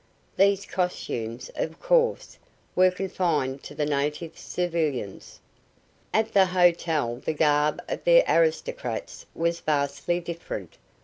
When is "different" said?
10.19-10.79